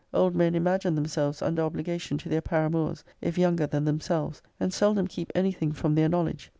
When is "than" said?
3.67-3.85